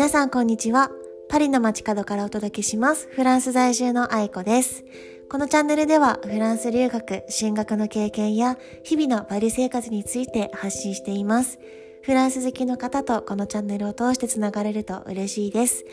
[0.00, 0.90] 皆さんこんにちは。
[1.28, 3.06] パリの街角からお届けします。
[3.12, 4.82] フランス在住の愛子です。
[5.28, 11.58] このチャンネルではフランス留学、進学の経験や日々のパリ生活について発信しています。
[12.00, 15.84] フランス好きの方とこのチャンネルを通してつながれると嬉しいです。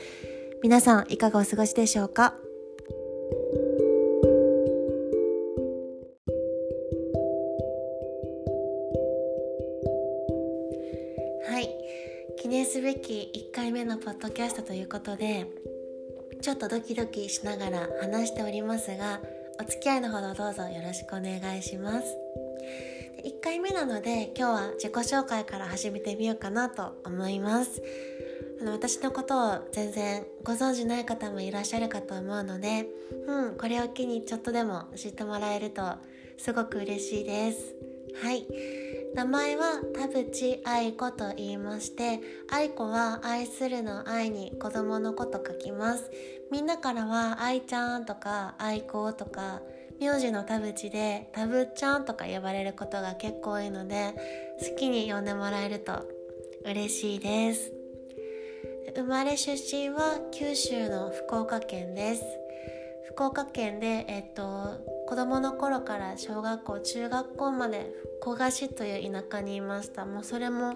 [0.63, 2.35] 皆さんいかがお過ごしでしょうか？
[12.47, 15.47] 記念すべき1回目のポッドキャストということで
[16.41, 19.19] ちょっとドキドキしながら話しておりますが
[19.59, 22.15] お付き合いのほどどうぞよろしくお願いします。
[23.25, 27.81] 1回目なので今日は自己紹介から始めてみようかなと思います。
[28.61, 32.87] あの私のことを全然ご存じない方もいらっしゃるかと思うので、
[33.27, 35.83] うん、これを機にちょっとでも知ってもらえると
[36.37, 37.75] すごく嬉しいです。
[38.23, 38.47] はい。
[39.17, 42.19] 名前は田淵愛子と言いまして
[42.51, 46.11] 愛子は愛するの愛に子供の子と書きます。
[46.51, 49.63] みんなからは愛ちゃんとか愛子とか
[49.99, 54.13] 名字の田淵で田淵ちゃんとか呼ばれることが結構多いので
[54.59, 56.07] 好きに呼んでもらえると
[56.63, 57.73] 嬉しいです。
[58.95, 62.23] 生まれ出身は九州の福岡県です。
[63.15, 67.91] 福岡県で、えっと、子供の頃から小学校中学校まで
[68.27, 70.05] 古賀市という田舎にいました。
[70.05, 70.73] もうそれも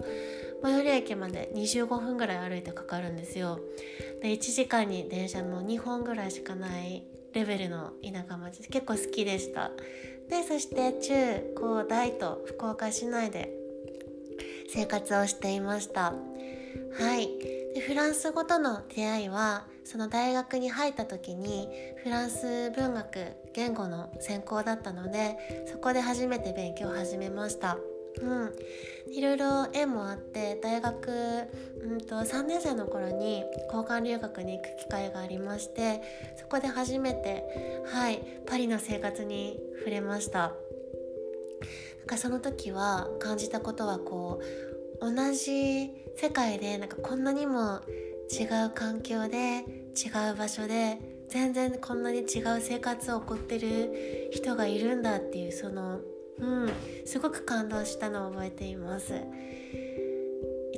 [0.64, 3.60] 最寄り駅まで25分ぐらい歩いてかかるんですよ。
[4.22, 8.66] で1時間に電車も2本ぐらいしかないレベルの田舎町。
[8.70, 9.72] 結構好きでした。
[10.30, 13.52] でそして中高大と福岡市内で
[14.70, 16.14] 生活をしていました。
[16.14, 17.28] はい。
[17.76, 21.68] でフランス語との出会いはその大学に入った時に
[22.02, 27.78] フランス文学言語の専攻だったのでそこで初めて勉強を始めました。
[28.22, 28.54] うん、
[29.14, 31.10] いろいろ縁もあって大学、
[31.82, 36.02] うんと、3年生の頃に交換留学に行く機会がありまして
[36.38, 40.40] そこで初めて、はい、パリの生活に触れました。
[40.40, 44.42] なんかその時は感じたことはこ
[45.02, 47.82] う同じ世界でなんかこんなにも
[48.32, 49.66] 違う環境で
[49.96, 50.98] 違う場所で
[51.30, 56.00] 全然こんなに違う生活を送ってる人がいるんだっていうその
[56.40, 56.72] うん
[57.06, 59.14] すごく感動したのを覚えています。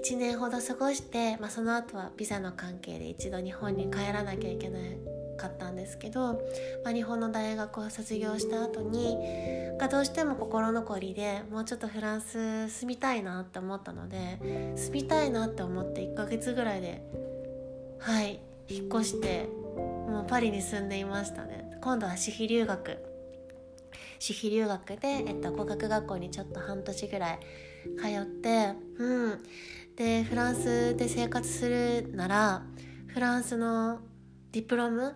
[0.03, 4.97] 1年ほど過ごして、まあ、その後はビザの関係で一度日本に帰らなきゃいけない
[5.37, 6.33] かったんですけど、
[6.83, 9.17] まあ、日本の大学を卒業した後に
[9.79, 17.01] がどうしても心残りでもうちょっとフランス住みたいなって思ったので住みたいなって思って1ヶ月ぐらいで
[17.99, 18.41] はい
[18.73, 19.47] 引っ越して
[20.07, 21.77] もうパリに住んでいましたね。
[21.81, 22.97] 今度は私費留学。
[24.19, 27.39] 私費留学で、えっと、語学学校にちょっと半年ぐらい
[27.97, 29.43] 通ってうん。
[29.95, 32.63] でフランスで生活するなら
[33.07, 33.99] フランスの
[34.51, 35.15] ディプロム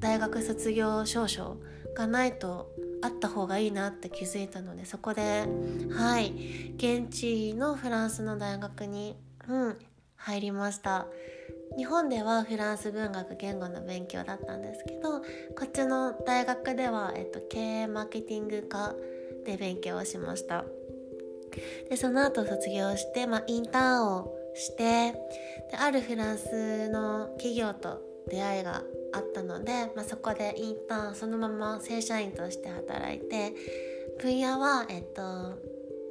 [0.00, 1.58] 大学卒業証書
[1.94, 2.70] がないと
[3.02, 5.46] あった方がいいなって気づいたのでそこで
[5.92, 9.16] はい現地のフランスの大学に、
[9.48, 9.78] うん、
[10.16, 11.06] 入りました。
[11.76, 15.24] 日本ではフランス文学言語の勉強だったんですけどこ
[15.64, 18.94] っちの大学では、えっと、経営マーケティング科
[19.44, 20.64] で勉強をしました。
[21.88, 25.12] でその後卒業して、まあ、インターンをして
[25.70, 33.52] であるフランスの企業と出会いがあったので、まあ、そこでインターンそのまま正社員として働いて
[34.20, 35.22] 分野は、えっと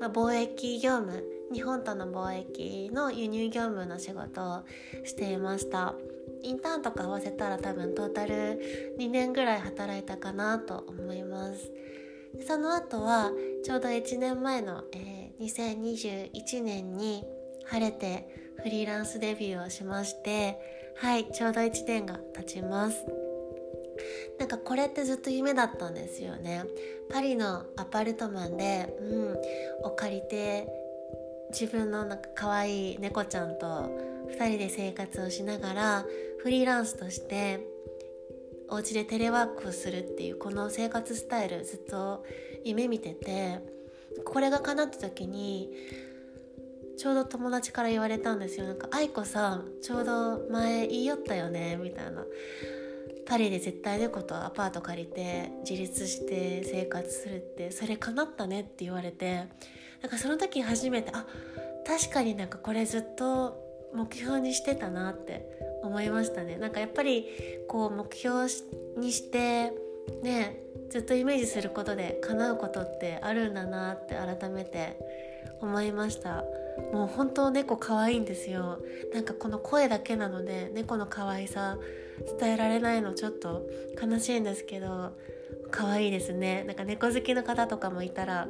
[0.01, 1.23] まあ、貿易業務
[1.53, 4.63] 日本との貿易の輸入業務の仕事を
[5.03, 5.95] していました。
[6.41, 11.71] インターンとか合わせたら多分トータル2年ぐらい働いたかなと思います。
[12.47, 13.31] その後は
[13.63, 17.25] ちょうど1年前の、えー、2021年に
[17.65, 18.27] 晴れて
[18.61, 20.59] フリーランスデビューをしまして
[20.97, 23.05] はいちょうど1年が経ちます。
[24.37, 26.63] なんかこれってずっと夢だったんですよね。
[27.11, 30.67] パリのアパルトマンで、うん、を借りて
[31.51, 33.65] 自分のなんか可愛い猫ちゃんと
[34.29, 36.05] 2人で生活をしながら
[36.39, 37.59] フリーランスとして
[38.69, 42.23] お家でテレワークをするっていうこの生活スタイルずっと
[42.63, 43.59] 夢見てて
[44.25, 45.69] これが叶った時に
[46.97, 48.65] ちょうど友達から言われたんですよ。
[48.65, 52.25] なんか愛子さんちょうど前言いよったよねみたいな。
[53.29, 59.45] パリで絶対猫とアパート借りて自立して生活するってそれ叶ったねって言われて
[60.01, 61.27] なんかその時初めてあ
[61.85, 63.55] 確かになんかこれずっと
[63.93, 65.45] 目標にしてたなって
[65.83, 66.57] 思いましたね。
[66.57, 67.27] なんかやっぱり
[67.67, 68.47] こう目標
[68.97, 69.73] にして
[70.23, 70.59] ね
[70.89, 74.97] ずっとイメージすることで叶うことってあるんだなって改めて
[75.61, 76.43] 思いました。
[76.93, 78.79] もう本当猫可愛いんですよ。
[79.13, 81.77] なんかこの声だけなので猫の可愛さ
[82.39, 83.67] 伝えられないのちょっと
[84.01, 85.13] 悲しいんですけど
[85.71, 86.63] 可愛いですね。
[86.63, 88.47] なんか猫好きの方とかもいたら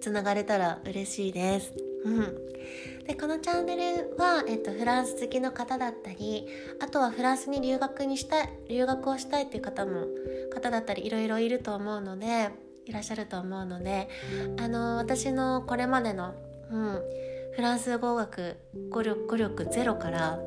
[0.00, 1.72] つながれたら嬉しいです。
[2.04, 6.46] うん、でこのチャンネルは、えっと、フランス好きの方だったり
[6.80, 10.06] あとはフランスに留学にしたい留学をしたいっていう方も
[10.50, 12.48] 方だったりいろいろいると思うので
[12.86, 14.08] いらっしゃると思うので
[14.58, 16.34] あの私のこれまでの、
[16.70, 17.02] うん、
[17.54, 18.56] フランス語学
[18.88, 20.38] 語力語力ゼロから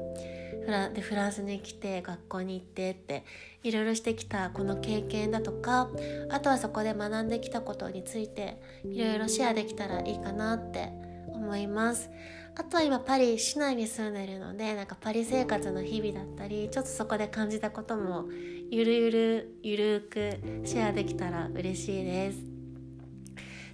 [0.66, 3.24] フラでフランスに来て学校に行ってって
[3.64, 5.90] いろいろしてきたこの経験だとか
[6.30, 10.92] あとはそこで学んできたことについていろいろシェアできたらいいかなって
[11.34, 12.10] 思います。
[12.56, 18.26] あとは今パリ市内に住んでるのでなんかパリ生活の日々だったりちょっとそこで感じたことも
[18.70, 22.53] ゆるゆるゆるくシェアできたら嬉しいです。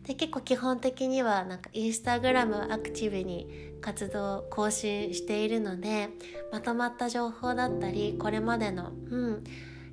[0.10, 6.10] で結構基本的にはなんかインスタグラムをアクティブに活動更新しているので
[6.52, 9.44] まとまった情報だったりこれまでのうん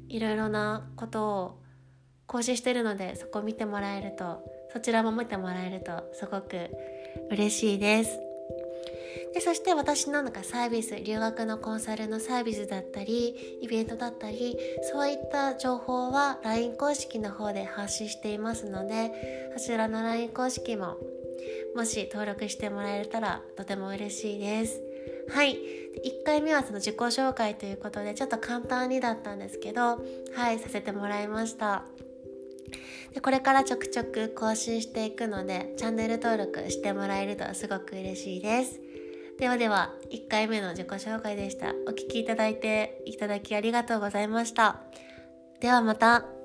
[0.09, 1.59] いろいろなことを
[2.27, 4.43] 更新してるのでそこ見てもらえると
[4.73, 6.71] そちらも見てもらえるとすごく
[7.31, 8.26] 嬉しいです。
[9.35, 14.57] でそして私のなんかサービス留学のコンサルのサービスだったりイベントだったり
[14.93, 20.97] そういった情報は LINE 公式の方で発信していますのでそちらの LINE 公式も
[21.75, 24.81] もし登録してもらえたらとても嬉しいです。
[25.29, 25.55] はい。
[25.55, 30.05] 1回目はその自己紹介ということでちょっと簡単にだったんですけど
[30.35, 31.85] はいさせてもらいました。
[33.15, 38.81] でこれからちょくちょく更新していくのでチャンネル登録してもらえるとすごく嬉しいです。
[39.39, 41.75] ではでは1回目の自己紹介でした。
[41.87, 44.81] お聴きいただいていただきありがとうございました。
[45.61, 46.36] ではまた。